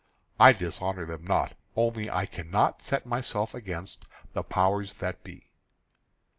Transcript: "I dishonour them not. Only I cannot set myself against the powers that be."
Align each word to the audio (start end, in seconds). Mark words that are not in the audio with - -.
"I 0.39 0.51
dishonour 0.53 1.05
them 1.05 1.25
not. 1.25 1.53
Only 1.75 2.09
I 2.09 2.25
cannot 2.25 2.81
set 2.81 3.05
myself 3.05 3.53
against 3.53 4.07
the 4.33 4.41
powers 4.41 4.95
that 4.95 5.23
be." 5.23 5.51